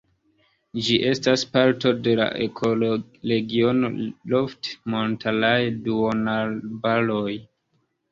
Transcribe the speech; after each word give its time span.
Ĝi 0.85 0.93
estas 1.07 1.41
parto 1.57 1.91
de 2.07 2.15
la 2.19 2.25
ekoregiono 2.45 3.91
lofti-montaraj 4.35 5.53
duonarbaroj. 5.89 7.35